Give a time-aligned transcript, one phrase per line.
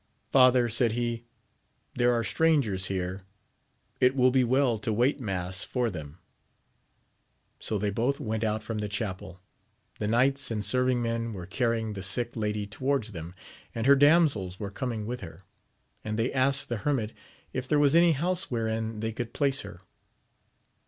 [0.31, 1.25] Father, said he,
[1.93, 3.21] there are strangers here:
[3.99, 5.91] it will be weU to wait mass i aOO AMADIS OF GAUL.
[5.91, 6.19] them.
[7.59, 9.41] So they both went out from the chapeL
[9.99, 13.35] The knights and serving men were carrying the sick lady towards them,
[13.75, 15.33] and her damsels were coming with h«,
[16.03, 17.13] and they asked the hermit
[17.53, 19.81] if there was any house wherein they could place her.